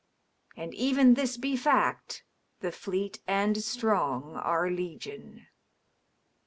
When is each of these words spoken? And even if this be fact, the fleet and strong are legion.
And 0.57 0.73
even 0.73 1.11
if 1.11 1.15
this 1.15 1.37
be 1.37 1.55
fact, 1.55 2.23
the 2.59 2.71
fleet 2.71 3.19
and 3.27 3.61
strong 3.63 4.35
are 4.35 4.67
legion. 4.67 5.45